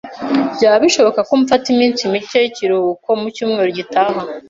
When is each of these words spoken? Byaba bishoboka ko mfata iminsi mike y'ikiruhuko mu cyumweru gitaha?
Byaba 0.55 0.77
bishoboka 0.85 1.19
ko 1.27 1.33
mfata 1.41 1.65
iminsi 1.73 2.11
mike 2.13 2.37
y'ikiruhuko 2.43 3.09
mu 3.21 3.27
cyumweru 3.35 3.69
gitaha? 3.79 4.19